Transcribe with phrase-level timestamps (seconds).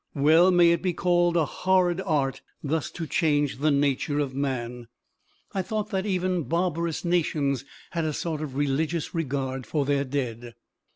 [0.15, 4.87] Well may it be called a horrid art thus to change the nature of man.
[5.53, 10.55] I thought that even barbarous nations had a sort of religious regard for their dead."